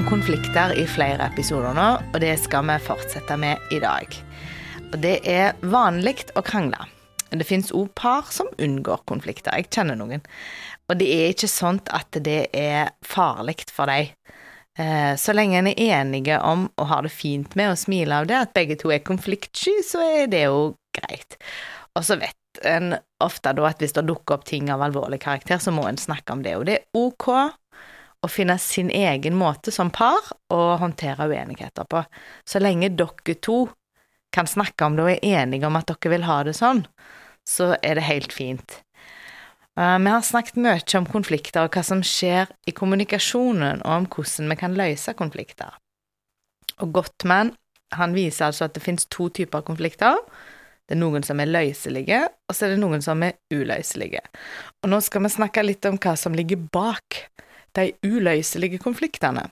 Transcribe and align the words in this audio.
om 0.00 0.06
konflikter 0.08 0.72
i 0.78 0.86
flere 0.88 1.26
episoder 1.28 1.74
nå, 1.76 1.86
og 2.14 2.16
det 2.22 2.32
skal 2.40 2.64
vi 2.68 2.76
fortsette 2.80 3.34
med 3.36 3.72
i 3.74 3.80
dag. 3.82 4.14
Og 4.86 4.96
det 5.02 5.18
er 5.28 5.58
vanlig 5.60 6.22
å 6.38 6.42
krangle. 6.46 6.86
Det 7.28 7.44
fins 7.44 7.68
òg 7.76 7.90
par 7.98 8.30
som 8.32 8.48
unngår 8.56 9.02
konflikter. 9.10 9.52
Jeg 9.58 9.68
kjenner 9.68 9.98
noen. 10.00 10.24
Og 10.88 10.96
det 11.00 11.10
er 11.12 11.34
ikke 11.34 11.50
sånn 11.52 11.82
at 11.92 12.16
det 12.24 12.48
er 12.56 12.94
farlig 13.04 13.66
for 13.68 13.92
dem. 13.92 14.14
Eh, 14.78 15.12
så 15.20 15.36
lenge 15.36 15.60
en 15.60 15.68
er 15.74 15.84
enige 16.00 16.40
om 16.48 16.68
og 16.80 16.90
har 16.94 17.04
det 17.04 17.12
fint 17.12 17.58
med 17.58 17.74
å 17.74 17.78
smile 17.78 18.22
av 18.22 18.30
det, 18.30 18.40
at 18.40 18.56
begge 18.56 18.80
to 18.80 18.94
er 18.94 19.04
konfliktsky, 19.04 19.82
så 19.84 20.04
er 20.22 20.32
det 20.32 20.46
jo 20.46 20.70
greit. 20.96 21.36
Og 21.98 22.06
så 22.08 22.16
vet 22.22 22.64
en 22.64 22.94
ofte 23.20 23.52
da 23.52 23.68
at 23.68 23.82
hvis 23.82 23.98
det 23.98 24.08
dukker 24.08 24.38
opp 24.38 24.48
ting 24.48 24.72
av 24.72 24.80
alvorlig 24.86 25.20
karakter, 25.26 25.60
så 25.60 25.74
må 25.74 25.84
en 25.90 26.00
snakke 26.00 26.32
om 26.32 26.46
det. 26.46 26.56
Og 26.56 26.70
det 26.70 26.80
er 26.80 26.88
ok 26.96 27.34
å 28.20 28.28
finne 28.28 28.56
sin 28.60 28.90
egen 28.92 29.36
måte 29.38 29.72
som 29.72 29.90
par 29.92 30.32
å 30.52 30.60
håndtere 30.80 31.28
uenigheter 31.30 31.88
på. 31.88 32.02
Så 32.44 32.60
lenge 32.60 32.92
dere 32.92 33.36
to 33.40 33.64
kan 34.34 34.46
snakke 34.46 34.86
om 34.86 34.98
det 34.98 35.06
og 35.06 35.12
er 35.14 35.40
enige 35.42 35.66
om 35.66 35.78
at 35.78 35.88
dere 35.90 36.12
vil 36.14 36.28
ha 36.28 36.42
det 36.46 36.54
sånn, 36.58 36.84
så 37.48 37.72
er 37.80 37.98
det 37.98 38.06
helt 38.06 38.34
fint. 38.34 38.78
Uh, 39.78 39.96
vi 40.02 40.12
har 40.12 40.22
snakket 40.26 40.58
mye 40.60 40.98
om 40.98 41.08
konflikter 41.08 41.64
og 41.64 41.74
hva 41.74 41.82
som 41.86 42.02
skjer 42.04 42.50
i 42.68 42.74
kommunikasjonen, 42.76 43.82
og 43.86 43.96
om 43.96 44.08
hvordan 44.12 44.52
vi 44.52 44.58
kan 44.60 44.76
løse 44.76 45.16
konflikter. 45.18 45.78
Og 46.80 46.92
Gottman 46.96 47.54
han 47.98 48.14
viser 48.14 48.50
altså 48.50 48.68
at 48.68 48.76
det 48.76 48.84
finnes 48.84 49.08
to 49.10 49.28
typer 49.34 49.64
konflikter. 49.66 50.18
Det 50.86 50.94
er 50.94 51.00
noen 51.00 51.24
som 51.26 51.40
er 51.42 51.50
løselige, 51.50 52.20
og 52.46 52.54
så 52.54 52.66
er 52.66 52.74
det 52.74 52.82
noen 52.82 53.02
som 53.02 53.22
er 53.26 53.38
uløselige. 53.54 54.22
Og 54.82 54.90
nå 54.92 55.00
skal 55.02 55.24
vi 55.24 55.32
snakke 55.34 55.64
litt 55.64 55.86
om 55.90 55.98
hva 56.02 56.14
som 56.18 56.36
ligger 56.36 56.60
bak 56.74 57.18
de 57.78 57.92
uløselige 58.06 58.80
konfliktene. 58.82 59.46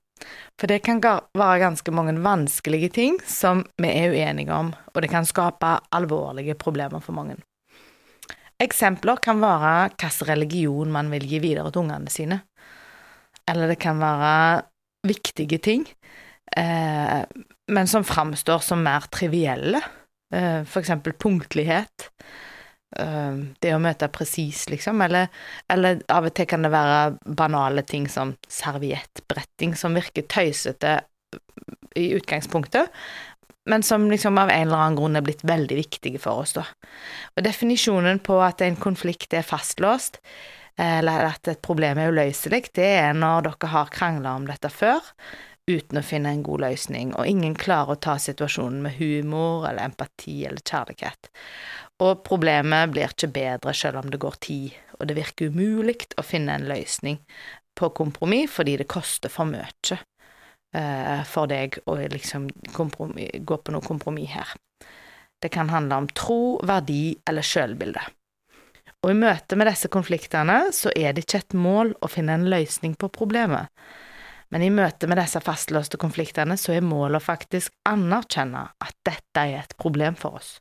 For 0.58 0.70
det 0.70 0.80
kan 0.86 1.00
være 1.02 1.60
ganske 1.62 1.92
mange 1.94 2.16
vanskelige 2.22 2.90
ting 2.94 3.18
som 3.26 3.62
vi 3.78 3.90
er 3.92 4.14
uenige 4.14 4.54
om, 4.54 4.72
og 4.94 5.02
det 5.02 5.10
kan 5.12 5.28
skape 5.28 5.76
alvorlige 5.94 6.58
problemer 6.58 7.02
for 7.04 7.14
mange. 7.14 7.38
Eksempler 8.58 9.20
kan 9.22 9.38
være 9.38 9.90
hvilken 9.94 10.26
religion 10.32 10.90
man 10.92 11.12
vil 11.14 11.28
gi 11.30 11.38
videre 11.38 11.70
til 11.70 11.84
ungene 11.84 12.10
sine. 12.10 12.40
Eller 13.48 13.70
det 13.70 13.78
kan 13.78 14.00
være 14.02 14.64
viktige 15.06 15.58
ting, 15.62 15.86
eh, 16.56 17.22
men 17.68 17.86
som 17.86 18.04
framstår 18.04 18.58
som 18.58 18.82
mer 18.82 19.06
trivielle 19.12 19.80
for 20.28 20.82
eksempel 20.82 21.14
punktlighet. 21.16 22.10
Uh, 22.96 23.52
det 23.60 23.74
å 23.76 23.80
møte 23.82 24.08
presis, 24.12 24.64
liksom. 24.72 25.02
Eller, 25.04 25.28
eller, 25.68 26.00
av 26.08 26.30
og 26.30 26.34
til 26.36 26.48
kan 26.48 26.64
det 26.64 26.72
være 26.72 27.34
banale 27.38 27.84
ting 27.84 28.08
som 28.08 28.32
serviettbretting, 28.48 29.76
som 29.76 29.96
virker 29.98 30.28
tøysete 30.30 31.00
i 31.98 32.10
utgangspunktet, 32.16 32.88
men 33.68 33.84
som 33.84 34.06
liksom 34.08 34.38
av 34.40 34.48
en 34.48 34.68
eller 34.68 34.80
annen 34.80 34.96
grunn 34.96 35.18
er 35.18 35.24
blitt 35.26 35.44
veldig 35.44 35.76
viktige 35.76 36.20
for 36.22 36.44
oss, 36.44 36.54
da. 36.56 36.64
Og 37.36 37.44
definisjonen 37.44 38.22
på 38.24 38.38
at 38.40 38.64
en 38.64 38.78
konflikt 38.80 39.36
er 39.36 39.44
fastlåst, 39.44 40.22
eller 40.78 41.26
at 41.32 41.50
et 41.50 41.60
problem 41.64 41.98
er 42.00 42.14
uløselig, 42.14 42.70
det 42.78 42.88
er 43.02 43.16
når 43.16 43.50
dere 43.50 43.72
har 43.74 43.92
krangla 43.92 44.36
om 44.38 44.46
dette 44.48 44.70
før, 44.72 45.02
uten 45.68 46.00
å 46.00 46.04
finne 46.04 46.32
en 46.32 46.42
god 46.46 46.64
løsning, 46.64 47.12
og 47.14 47.28
ingen 47.28 47.54
klarer 47.58 47.94
å 47.94 48.02
ta 48.02 48.16
situasjonen 48.20 48.80
med 48.86 48.96
humor 48.98 49.68
eller 49.68 49.84
empati 49.84 50.40
eller 50.48 50.64
kjærlighet. 50.64 51.30
Og 52.04 52.22
problemet 52.26 52.92
blir 52.94 53.10
ikke 53.10 53.30
bedre 53.34 53.74
selv 53.74 54.00
om 54.02 54.10
det 54.10 54.20
går 54.22 54.38
tid, 54.44 54.76
og 54.98 55.08
det 55.08 55.18
virker 55.18 55.52
umulig 55.52 56.10
å 56.18 56.26
finne 56.26 56.56
en 56.56 56.68
løsning 56.70 57.20
på 57.78 57.90
kompromiss 57.94 58.50
fordi 58.56 58.76
det 58.80 58.88
koster 58.90 59.30
for 59.30 59.46
mye 59.50 59.68
uh, 59.94 61.22
for 61.28 61.50
deg 61.50 61.78
å 61.86 61.98
liksom 62.00 62.48
gå 62.74 62.88
på 62.88 63.74
noe 63.74 63.84
kompromiss 63.84 64.34
her. 64.34 64.54
Det 65.38 65.52
kan 65.54 65.70
handle 65.70 66.02
om 66.02 66.08
tro, 66.10 66.58
verdi 66.66 67.14
eller 67.28 67.46
sjølbilde. 67.46 68.02
Og 69.06 69.12
i 69.12 69.18
møte 69.18 69.54
med 69.54 69.68
disse 69.70 69.90
konfliktene 69.94 70.72
så 70.74 70.90
er 70.98 71.14
det 71.14 71.26
ikke 71.26 71.42
et 71.44 71.54
mål 71.54 71.92
å 72.02 72.10
finne 72.10 72.34
en 72.34 72.48
løsning 72.50 72.96
på 72.98 73.10
problemet, 73.14 73.70
men 74.52 74.64
i 74.64 74.70
møte 74.72 75.08
med 75.08 75.20
disse 75.20 75.40
fastlåste 75.44 76.00
konfliktene 76.00 76.56
så 76.60 76.74
er 76.76 76.86
målet 76.86 77.20
å 77.20 77.26
faktisk 77.26 77.74
anerkjenne 77.88 78.64
at 78.84 78.96
dette 79.06 79.44
er 79.44 79.62
et 79.62 79.76
problem 79.80 80.16
for 80.18 80.40
oss, 80.40 80.56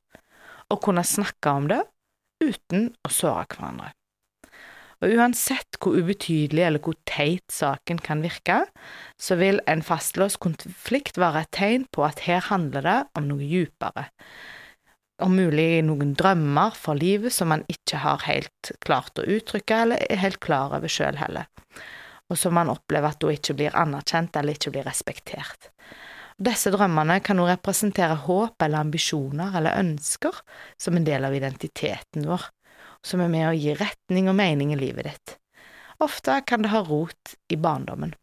og 0.71 0.81
kunne 0.83 1.05
snakke 1.07 1.53
om 1.53 1.69
det 1.71 1.83
uten 2.43 2.91
å 3.07 3.13
såre 3.13 3.47
hverandre. 3.53 3.93
Og 4.97 5.13
uansett 5.13 5.77
hvor 5.77 5.93
ubetydelig 5.93 6.63
eller 6.65 6.81
hvor 6.81 6.95
teit 7.05 7.45
saken 7.53 7.99
kan 8.01 8.23
virke, 8.25 8.63
så 9.21 9.37
vil 9.37 9.59
en 9.69 9.83
fastlåst 9.85 10.39
konflikt 10.41 11.19
være 11.21 11.43
et 11.45 11.51
tegn 11.53 11.85
på 11.93 12.01
at 12.07 12.23
her 12.25 12.41
handler 12.49 12.85
det 12.87 12.97
om 13.19 13.27
noe 13.29 13.45
djupere, 13.45 14.07
om 15.21 15.37
mulig 15.37 15.83
noen 15.85 16.15
drømmer 16.17 16.73
for 16.77 16.97
livet 16.97 17.33
som 17.33 17.53
man 17.53 17.63
ikke 17.69 18.01
har 18.01 18.25
helt 18.25 18.73
klart 18.85 19.21
å 19.21 19.25
uttrykke, 19.37 19.83
eller 19.85 20.01
er 20.09 20.21
helt 20.21 20.41
klar 20.41 20.73
over 20.77 20.91
sjøl 20.91 21.17
heller 21.21 21.45
og 22.29 22.39
som 22.39 22.55
man 22.57 22.71
opplever 22.73 23.13
at 23.13 23.23
hun 23.23 23.35
ikke 23.35 23.55
blir 23.57 23.77
anerkjent 23.77 24.35
eller 24.35 24.57
ikke 24.57 24.73
blir 24.75 24.87
respektert. 24.87 25.71
Disse 26.37 26.69
drømmene 26.73 27.17
kan 27.25 27.39
også 27.41 27.55
representere 27.55 28.19
håp 28.27 28.61
eller 28.61 28.83
ambisjoner 28.85 29.55
eller 29.57 29.79
ønsker 29.79 30.37
som 30.77 30.97
en 30.97 31.07
del 31.07 31.25
av 31.25 31.33
identiteten 31.33 32.27
vår, 32.29 32.43
som 33.01 33.23
er 33.23 33.31
med 33.33 33.47
å 33.49 33.57
gi 33.57 33.73
retning 33.79 34.29
og 34.29 34.37
mening 34.37 34.75
i 34.75 34.79
livet 34.79 35.09
ditt. 35.09 35.37
Ofte 36.03 36.41
kan 36.45 36.61
det 36.61 36.69
ha 36.75 36.83
rot 36.85 37.37
i 37.49 37.57
barndommen. 37.57 38.13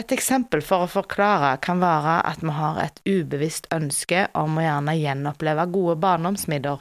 Et 0.00 0.10
eksempel 0.16 0.62
for 0.64 0.82
å 0.82 0.90
forklare 0.90 1.52
kan 1.62 1.78
være 1.78 2.16
at 2.26 2.40
vi 2.42 2.54
har 2.56 2.80
et 2.82 2.96
ubevisst 3.06 3.68
ønske 3.74 4.24
om 4.34 4.56
å 4.58 4.64
gjerne 4.64 4.96
gjenoppleve 4.98 5.68
gode 5.70 5.94
barndomsminner 6.02 6.80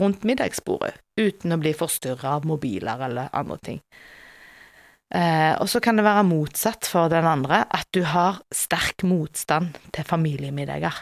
rundt 0.00 0.24
middagsbordet, 0.24 0.94
uten 1.20 1.52
å 1.52 1.58
bli 1.60 1.74
forstyrra 1.76 2.38
av 2.38 2.46
mobiler 2.48 3.04
eller 3.10 3.28
andre 3.36 3.58
ting. 3.68 3.82
Eh, 5.14 5.54
og 5.62 5.68
så 5.70 5.80
kan 5.82 5.98
det 5.98 6.06
være 6.06 6.26
motsatt 6.26 6.88
for 6.90 7.10
den 7.12 7.26
andre, 7.28 7.62
at 7.70 7.86
du 7.94 8.02
har 8.10 8.40
sterk 8.54 9.04
motstand 9.06 9.78
til 9.94 10.06
familiemiddager. 10.06 10.98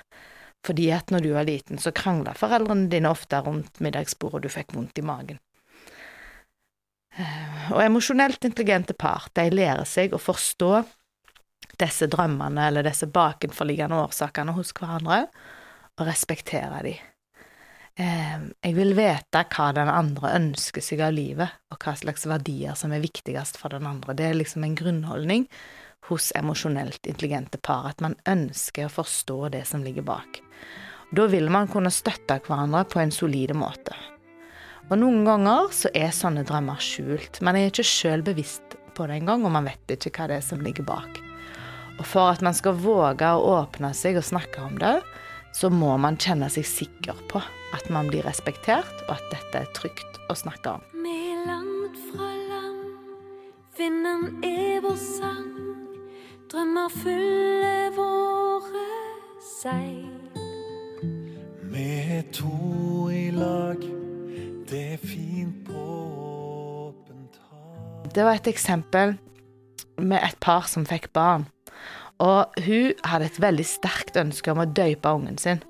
Fordi 0.65 0.91
at 0.97 1.13
når 1.13 1.25
du 1.25 1.31
var 1.37 1.49
liten, 1.49 1.81
så 1.81 1.93
krangla 1.93 2.35
foreldrene 2.37 2.89
dine 2.93 3.11
ofte 3.13 3.41
rundt 3.45 3.81
middagsbordet, 3.85 4.37
og 4.37 4.45
du 4.45 4.53
fikk 4.53 4.77
vondt 4.77 5.01
i 5.01 5.05
magen. 5.05 5.41
Eh, 7.17 7.73
og 7.73 7.81
emosjonelt 7.85 8.45
intelligente 8.45 8.97
par, 8.97 9.29
de 9.37 9.49
lærer 9.53 9.89
seg 9.89 10.13
å 10.13 10.21
forstå 10.21 10.73
disse 11.81 12.07
drømmene 12.11 12.69
eller 12.69 12.87
disse 12.87 13.09
bakenforliggende 13.11 13.99
årsakene 14.05 14.55
hos 14.57 14.73
hverandre, 14.77 15.25
og 15.95 16.09
respektere 16.09 16.81
dem. 16.83 17.14
Eh, 17.95 18.39
jeg 18.65 18.75
vil 18.75 18.91
vite 18.99 19.45
hva 19.55 19.69
den 19.77 19.91
andre 19.91 20.33
ønsker 20.35 20.83
seg 20.83 21.03
av 21.07 21.15
livet, 21.15 21.61
og 21.71 21.79
hva 21.79 21.95
slags 21.99 22.27
verdier 22.27 22.75
som 22.79 22.95
er 22.95 23.05
viktigst 23.05 23.61
for 23.61 23.71
den 23.75 23.87
andre. 23.87 24.17
Det 24.19 24.27
er 24.27 24.39
liksom 24.39 24.67
en 24.67 24.75
grunnholdning 24.79 25.47
hos 26.09 26.33
emosjonelt 26.37 27.07
intelligente 27.07 27.61
par, 27.63 27.87
at 27.93 28.03
man 28.03 28.17
ønsker 28.29 28.89
å 28.89 28.95
forstå 28.97 29.39
det 29.55 29.63
som 29.71 29.87
ligger 29.87 30.05
bak. 30.07 30.43
Da 31.15 31.29
vil 31.31 31.47
man 31.53 31.71
kunne 31.71 31.93
støtte 31.95 32.41
hverandre 32.43 32.83
på 32.91 32.99
en 33.01 33.15
solide 33.15 33.55
måte. 33.55 33.95
Og 34.91 34.99
noen 34.99 35.23
ganger 35.25 35.71
så 35.73 35.89
er 35.97 36.11
sånne 36.13 36.43
drømmer 36.45 36.83
skjult. 36.83 37.39
Man 37.47 37.57
er 37.57 37.71
ikke 37.71 37.87
sjøl 37.87 38.25
bevisst 38.27 38.75
på 38.99 39.07
det 39.07 39.21
engang, 39.21 39.47
og 39.47 39.55
man 39.55 39.71
vet 39.71 39.95
ikke 39.95 40.13
hva 40.19 40.29
det 40.33 40.41
er 40.41 40.45
som 40.45 40.61
ligger 40.65 40.85
bak. 40.89 41.23
Og 42.01 42.03
for 42.11 42.35
at 42.35 42.43
man 42.43 42.57
skal 42.59 42.75
våge 42.75 43.31
å 43.31 43.47
åpne 43.63 43.95
seg 43.95 44.19
og 44.19 44.27
snakke 44.27 44.67
om 44.67 44.75
det, 44.83 44.99
så 45.55 45.71
må 45.71 45.95
man 46.03 46.19
kjenne 46.19 46.49
seg 46.51 46.67
sikker 46.67 47.19
på 47.31 47.41
at 47.75 47.87
man 47.95 48.09
blir 48.11 48.27
respektert, 48.27 49.05
og 49.07 49.17
at 49.17 49.31
dette 49.33 49.63
er 49.63 49.71
trygt 49.77 50.19
å 50.31 50.37
snakke 50.39 50.77
om. 50.77 50.85
Med 50.99 51.47
langt 51.47 51.99
fra 52.11 52.31
land, 52.51 52.83
vinden 53.79 54.45
er 54.47 54.83
vår 54.85 54.99
sang, 54.99 55.53
drømmer 56.51 56.91
fyller 56.95 57.95
våre 57.95 58.87
seil. 59.43 60.11
Vi 61.75 61.89
er 62.19 62.27
to 62.35 63.09
i 63.15 63.29
lag, 63.35 63.83
det 64.71 64.85
er 64.95 65.03
fint 65.03 65.65
på 65.67 65.87
åpent 66.87 67.39
hav 67.51 68.11
Det 68.15 68.27
var 68.27 68.39
et 68.39 68.51
eksempel 68.51 69.17
med 69.99 70.19
et 70.23 70.39
par 70.43 70.67
som 70.71 70.87
fikk 70.87 71.13
barn. 71.15 71.47
Og 72.23 72.59
hun 72.67 73.07
hadde 73.07 73.29
et 73.31 73.41
veldig 73.43 73.67
sterkt 73.67 74.19
ønske 74.21 74.53
om 74.53 74.63
å 74.63 74.71
døype 74.71 75.15
ungen 75.17 75.39
sin. 75.41 75.63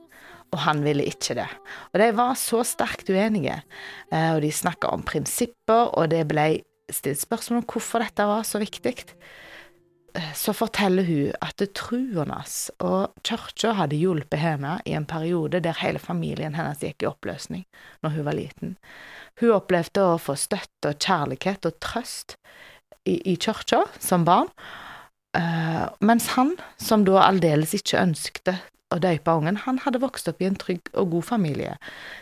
Og 0.52 0.61
han 0.67 0.85
ville 0.85 1.06
ikke 1.08 1.38
det. 1.38 1.49
Og 1.93 1.99
de 2.02 2.11
var 2.14 2.37
så 2.38 2.62
sterkt 2.67 3.11
uenige. 3.11 3.62
Eh, 4.12 4.35
og 4.37 4.43
de 4.44 4.52
snakka 4.55 4.93
om 4.94 5.02
prinsipper, 5.06 5.91
og 5.96 6.12
det 6.12 6.26
ble 6.31 6.62
stilt 6.93 7.23
spørsmål 7.23 7.62
om 7.62 7.67
hvorfor 7.73 8.05
dette 8.05 8.29
var 8.29 8.44
så 8.46 8.61
viktig. 8.62 8.94
Eh, 10.14 10.31
så 10.38 10.55
forteller 10.55 11.08
hun 11.08 11.32
at 11.43 11.64
troen 11.75 12.31
hans 12.31 12.69
og 12.79 13.17
kirka 13.26 13.75
hadde 13.81 13.99
hjulpet 13.99 14.38
henne 14.38 14.76
i 14.87 14.94
en 14.94 15.08
periode 15.11 15.62
der 15.64 15.81
hele 15.81 16.02
familien 16.02 16.55
hennes 16.55 16.85
gikk 16.85 17.02
i 17.02 17.11
oppløsning 17.11 17.64
når 18.05 18.14
hun 18.14 18.29
var 18.29 18.38
liten. 18.38 18.76
Hun 19.40 19.56
opplevde 19.56 20.06
å 20.06 20.20
få 20.23 20.37
støtte 20.38 20.93
og 20.93 21.02
kjærlighet 21.02 21.67
og 21.67 21.81
trøst 21.82 22.37
i, 23.05 23.19
i 23.26 23.35
kirka 23.35 23.82
som 23.99 24.23
barn, 24.29 24.52
Uh, 25.34 25.90
mens 26.04 26.31
han, 26.36 26.54
som 26.78 27.02
da 27.06 27.25
aldeles 27.25 27.75
ikke 27.75 27.98
ønskte 27.98 28.58
å 28.94 29.00
døype 29.02 29.32
ungen, 29.34 29.56
han 29.64 29.81
hadde 29.82 30.00
vokst 30.02 30.28
opp 30.31 30.42
i 30.42 30.46
en 30.46 30.58
trygg 30.58 30.90
og 30.92 31.10
god 31.16 31.26
familie, 31.26 31.72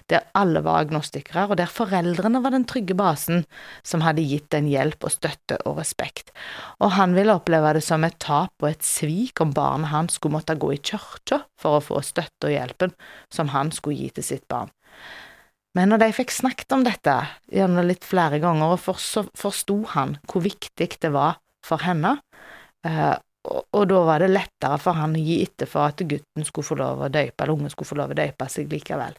der 0.09 0.25
alle 0.39 0.63
var 0.65 0.87
agnostikere, 0.87 1.45
og 1.51 1.59
der 1.61 1.71
foreldrene 1.71 2.41
var 2.45 2.55
den 2.55 2.65
trygge 2.69 2.97
basen 2.97 3.45
som 3.87 4.05
hadde 4.07 4.25
gitt 4.25 4.49
den 4.55 4.71
hjelp 4.71 5.05
og 5.05 5.13
støtte 5.13 5.59
og 5.69 5.81
respekt, 5.83 6.33
og 6.81 6.95
han 6.97 7.17
ville 7.19 7.37
oppleve 7.37 7.75
det 7.77 7.85
som 7.85 8.07
et 8.07 8.17
tap 8.23 8.55
og 8.63 8.71
et 8.71 8.87
svik 8.87 9.43
om 9.45 9.53
barnet 9.57 9.93
hans 9.93 10.17
skulle 10.17 10.39
måtte 10.39 10.57
gå 10.57 10.73
i 10.73 10.81
kirka 10.81 11.43
for 11.61 11.79
å 11.79 11.85
få 11.85 12.01
støtte 12.07 12.49
og 12.49 12.57
hjelpen 12.57 12.97
som 13.33 13.53
han 13.53 13.75
skulle 13.75 13.99
gi 14.01 14.15
til 14.17 14.29
sitt 14.33 14.49
barn. 14.49 14.73
Men 15.77 15.89
når 15.89 16.03
de 16.03 16.11
fikk 16.17 16.33
snakket 16.35 16.75
om 16.77 16.83
dette, 16.85 17.15
gjerne 17.49 17.85
litt 17.87 18.05
flere 18.05 18.41
ganger, 18.43 18.75
og 18.75 19.31
forsto 19.41 19.79
han 19.95 20.19
hvor 20.29 20.45
viktig 20.45 20.91
det 21.01 21.13
var 21.15 21.39
for 21.65 21.81
henne, 21.81 22.19
og, 22.89 23.63
og, 23.75 23.83
da 23.91 24.03
var 24.07 24.23
det 24.23 24.31
lettere 24.31 24.79
for 24.83 24.99
han 24.99 25.17
å 25.19 25.23
gi 25.23 25.41
etter 25.45 25.71
for 25.71 25.91
at 25.91 26.03
gutten 26.07 26.47
skulle 26.47 26.67
få 26.67 26.79
lov 26.79 27.03
å 27.03 27.11
døype, 27.13 27.43
eller 27.43 27.57
ungen 27.57 27.73
skulle 27.73 27.91
få 27.91 27.99
lov 27.99 28.15
å 28.15 28.19
døype 28.19 28.49
seg 28.51 28.71
likevel. 28.71 29.17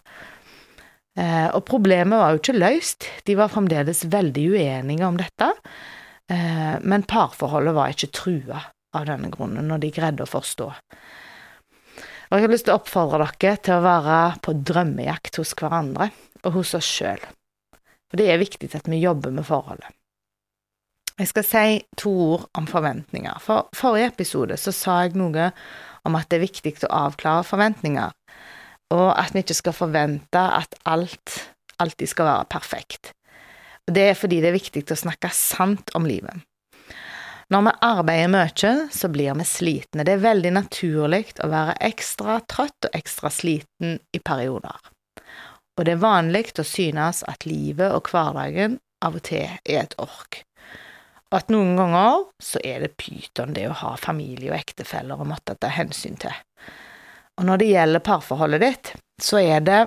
Eh, 1.20 1.50
og 1.54 1.62
problemet 1.68 2.18
var 2.18 2.34
jo 2.34 2.42
ikke 2.42 2.56
løst, 2.58 3.10
de 3.28 3.36
var 3.38 3.52
fremdeles 3.54 4.06
veldig 4.10 4.46
uenige 4.56 5.10
om 5.10 5.20
dette, 5.20 5.50
eh, 6.32 6.78
men 6.82 7.06
parforholdet 7.10 7.76
var 7.76 7.94
ikke 7.94 8.14
trua 8.16 8.64
av 8.94 9.06
denne 9.10 9.30
grunnen, 9.34 9.68
når 9.70 9.84
de 9.84 9.92
greide 9.94 10.26
å 10.26 10.30
forstå. 10.30 10.70
Og 12.32 12.40
jeg 12.40 12.48
har 12.48 12.54
lyst 12.54 12.66
til 12.66 12.74
å 12.74 12.80
oppfordre 12.80 13.28
dere 13.38 13.60
til 13.62 13.76
å 13.78 13.86
være 13.86 14.20
på 14.42 14.56
drømmejakt 14.66 15.38
hos 15.38 15.54
hverandre 15.60 16.10
og 16.42 16.56
hos 16.58 16.74
oss 16.80 16.88
sjøl, 16.90 17.22
for 18.10 18.18
det 18.18 18.32
er 18.32 18.42
viktig 18.42 18.72
at 18.74 18.90
vi 18.90 19.04
jobber 19.04 19.36
med 19.36 19.46
forholdet. 19.46 19.92
Jeg 21.20 21.30
skal 21.30 21.46
si 21.46 21.66
to 22.00 22.12
ord 22.34 22.46
om 22.58 22.66
forventninger. 22.68 23.38
For 23.42 23.70
forrige 23.78 24.10
episode 24.16 24.58
så 24.58 24.74
sa 24.74 25.02
jeg 25.04 25.18
noe 25.20 25.52
om 26.08 26.16
at 26.18 26.30
det 26.32 26.40
er 26.40 26.48
viktig 26.48 26.74
å 26.88 26.94
avklare 27.08 27.46
forventninger, 27.46 28.16
og 28.94 29.10
at 29.14 29.34
vi 29.36 29.44
ikke 29.44 29.60
skal 29.60 29.76
forvente 29.78 30.42
at 30.42 30.74
alt 30.90 31.42
alltid 31.82 32.10
skal 32.10 32.30
være 32.30 32.50
perfekt. 32.54 33.12
Det 33.92 34.10
er 34.10 34.18
fordi 34.18 34.40
det 34.42 34.52
er 34.52 34.58
viktig 34.58 34.86
å 34.94 34.98
snakke 34.98 35.30
sant 35.36 35.92
om 35.98 36.08
livet. 36.08 36.44
Når 37.52 37.66
vi 37.68 37.74
arbeider 37.86 38.32
mye, 38.32 38.72
så 38.94 39.10
blir 39.12 39.36
vi 39.38 39.46
slitne. 39.46 40.06
Det 40.08 40.16
er 40.16 40.24
veldig 40.24 40.54
naturlig 40.56 41.36
å 41.44 41.50
være 41.52 41.76
ekstra 41.90 42.40
trøtt 42.50 42.88
og 42.88 42.96
ekstra 42.98 43.30
sliten 43.34 44.00
i 44.16 44.22
perioder. 44.24 44.80
Og 45.78 45.86
det 45.86 45.96
er 45.96 46.02
vanlig 46.02 46.54
å 46.58 46.66
synes 46.66 47.22
at 47.30 47.46
livet 47.50 47.92
og 47.94 48.10
hverdagen 48.10 48.80
av 49.04 49.20
og 49.20 49.26
til 49.28 49.46
er 49.46 49.84
et 49.84 49.98
ork. 50.02 50.42
Og 51.34 51.40
at 51.40 51.50
noen 51.50 51.74
ganger 51.74 52.28
så 52.46 52.62
er 52.62 52.84
det 52.84 52.94
pyton 53.02 53.56
det 53.56 53.66
å 53.66 53.78
ha 53.80 53.96
familie 53.98 54.52
og 54.52 54.60
ektefeller 54.60 55.18
å 55.18 55.26
måtte 55.26 55.58
ta 55.58 55.72
hensyn 55.74 56.20
til. 56.22 56.36
Og 57.42 57.48
når 57.50 57.64
det 57.64 57.70
gjelder 57.72 58.04
parforholdet 58.06 58.62
ditt, 58.62 58.92
så 59.18 59.42
er 59.42 59.66
det 59.66 59.80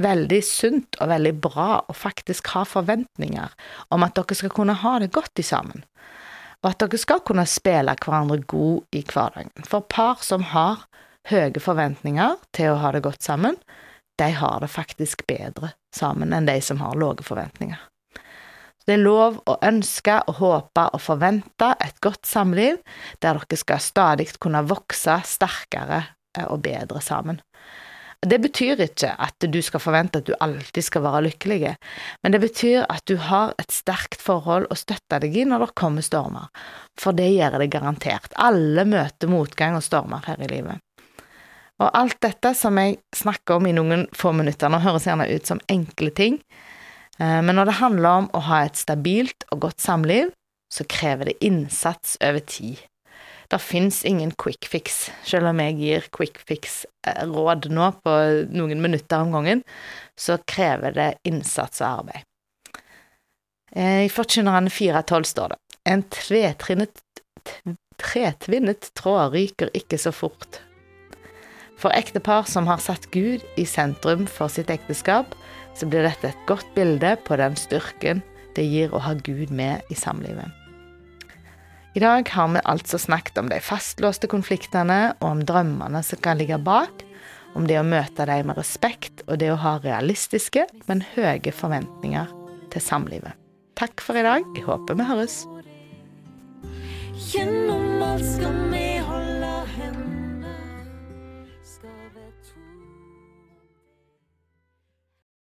veldig 0.00 0.40
sunt 0.42 0.96
og 1.04 1.10
veldig 1.12 1.34
bra 1.44 1.68
å 1.84 1.94
faktisk 1.94 2.48
ha 2.54 2.64
forventninger 2.66 3.52
om 3.94 4.06
at 4.06 4.16
dere 4.16 4.38
skal 4.38 4.54
kunne 4.56 4.78
ha 4.80 4.96
det 5.02 5.12
godt 5.14 5.44
sammen, 5.44 5.84
og 6.64 6.70
at 6.72 6.80
dere 6.80 6.98
skal 6.98 7.20
kunne 7.28 7.44
spille 7.46 7.94
hverandre 8.00 8.40
god 8.48 8.96
i 8.96 9.04
hverdagen. 9.04 9.68
For 9.68 9.84
par 9.84 10.24
som 10.24 10.48
har 10.56 10.86
høye 11.28 11.60
forventninger 11.60 12.40
til 12.56 12.72
å 12.72 12.80
ha 12.80 12.96
det 12.96 13.04
godt 13.04 13.22
sammen, 13.28 13.60
de 14.16 14.30
har 14.40 14.62
det 14.64 14.72
faktisk 14.72 15.26
bedre 15.28 15.74
sammen 15.94 16.32
enn 16.32 16.48
de 16.48 16.56
som 16.64 16.80
har 16.80 16.96
lave 16.96 17.26
forventninger. 17.26 17.76
Det 18.84 18.98
er 18.98 19.00
lov 19.00 19.40
å 19.48 19.56
ønske 19.64 20.18
og 20.28 20.40
håpe 20.42 20.88
og 20.92 21.00
forvente 21.00 21.70
et 21.80 21.96
godt 22.04 22.28
samliv, 22.28 22.80
der 23.24 23.40
dere 23.40 23.58
skal 23.60 23.80
stadig 23.80 24.28
kunne 24.36 24.64
vokse 24.68 25.16
sterkere 25.28 26.02
eh, 26.36 26.44
og 26.44 26.60
bedre 26.66 27.00
sammen. 27.04 27.40
Det 28.24 28.38
betyr 28.40 28.80
ikke 28.80 29.10
at 29.20 29.44
du 29.52 29.58
skal 29.64 29.82
forvente 29.84 30.20
at 30.20 30.28
du 30.28 30.32
alltid 30.40 30.86
skal 30.86 31.04
være 31.04 31.26
lykkelig, 31.26 31.74
men 32.24 32.32
det 32.32 32.40
betyr 32.40 32.86
at 32.88 33.04
du 33.08 33.18
har 33.20 33.52
et 33.60 33.72
sterkt 33.72 34.22
forhold 34.24 34.70
å 34.72 34.78
støtte 34.80 35.20
deg 35.20 35.36
i 35.36 35.44
når 35.48 35.66
det 35.66 35.74
kommer 35.76 36.04
stormer, 36.04 36.48
for 37.00 37.16
det 37.16 37.28
gjør 37.34 37.58
det 37.60 37.68
garantert. 37.72 38.32
Alle 38.40 38.86
møter 38.88 39.28
motgang 39.28 39.76
og 39.76 39.84
stormer 39.84 40.24
her 40.28 40.40
i 40.40 40.48
livet. 40.54 40.80
Og 41.82 41.90
alt 41.90 42.16
dette 42.22 42.54
som 42.56 42.78
jeg 42.80 43.00
snakker 43.16 43.58
om 43.58 43.68
i 43.68 43.74
noen 43.76 44.06
få 44.16 44.32
minutter, 44.32 44.72
nå 44.72 44.80
høres 44.80 45.08
gjerne 45.08 45.28
ut 45.28 45.50
som 45.50 45.60
enkle 45.68 46.12
ting, 46.16 46.38
men 47.18 47.54
når 47.54 47.68
det 47.68 47.78
handler 47.78 48.24
om 48.24 48.26
å 48.34 48.40
ha 48.48 48.64
et 48.64 48.78
stabilt 48.80 49.46
og 49.54 49.60
godt 49.68 49.84
samliv, 49.84 50.32
så 50.72 50.86
krever 50.90 51.30
det 51.30 51.38
innsats 51.46 52.16
over 52.24 52.42
tid. 52.42 52.80
Det 53.52 53.60
fins 53.62 54.04
ingen 54.08 54.32
quick 54.40 54.66
fix, 54.66 55.10
selv 55.22 55.46
om 55.52 55.60
jeg 55.62 55.76
gir 55.78 56.06
quick 56.16 56.40
fix-råd 56.48 57.68
eh, 57.68 57.74
nå 57.76 57.90
på 58.02 58.14
noen 58.56 58.80
minutter 58.82 59.22
om 59.22 59.34
gangen, 59.36 59.62
så 60.18 60.38
krever 60.48 60.96
det 60.96 61.10
innsats 61.28 61.82
og 61.84 61.88
arbeid. 62.00 62.24
Eh, 63.76 64.06
I 64.06 64.10
Forkynneren 64.10 64.72
4.12 64.72 65.28
står 65.30 65.54
det 65.54 65.60
en 65.84 66.02
tretvinnet 68.00 68.88
tråd 68.96 69.34
ryker 69.36 69.70
ikke 69.76 69.98
så 70.00 70.12
fort. 70.14 70.62
For 71.84 71.92
ektepar 71.92 72.46
som 72.48 72.64
har 72.64 72.80
satt 72.80 73.10
Gud 73.12 73.42
i 73.60 73.66
sentrum 73.68 74.24
for 74.24 74.48
sitt 74.48 74.70
ekteskap, 74.72 75.34
så 75.76 75.84
blir 75.84 76.06
dette 76.06 76.30
et 76.30 76.46
godt 76.48 76.70
bilde 76.72 77.10
på 77.26 77.36
den 77.36 77.58
styrken 77.60 78.22
det 78.56 78.64
gir 78.64 78.94
å 78.94 79.02
ha 79.04 79.12
Gud 79.26 79.50
med 79.52 79.84
i 79.92 79.96
samlivet. 79.98 80.48
I 81.94 82.00
dag 82.00 82.30
har 82.32 82.48
vi 82.54 82.62
altså 82.64 82.96
snakket 82.98 83.36
om 83.42 83.50
de 83.52 83.60
fastlåste 83.60 84.30
konfliktene 84.32 85.12
og 85.18 85.28
om 85.28 85.42
drømmene 85.44 86.00
som 86.06 86.22
kan 86.24 86.40
ligge 86.40 86.56
bak, 86.56 87.04
om 87.54 87.68
det 87.68 87.76
å 87.78 87.84
møte 87.86 88.24
dem 88.32 88.48
med 88.48 88.56
respekt 88.58 89.20
og 89.28 89.42
det 89.44 89.52
å 89.52 89.60
ha 89.60 89.76
realistiske, 89.84 90.64
men 90.88 91.04
høye 91.12 91.52
forventninger 91.52 92.32
til 92.72 92.82
samlivet. 92.82 93.36
Takk 93.76 94.00
for 94.00 94.16
i 94.16 94.24
dag. 94.24 94.48
Jeg 94.56 94.64
håper 94.64 94.96
vi 94.96 95.10
høres. 95.10 95.42
Gjennom 97.28 98.02
alt 98.08 98.24
skal 98.24 98.58
vi 98.72 98.86
holde 99.04 99.52
Kjenn 99.74 100.03